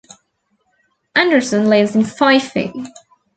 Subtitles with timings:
[1.13, 2.57] Anderson lives in Fife.